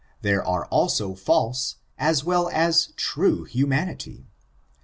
[0.23, 4.25] There is also false, as well as true humanity.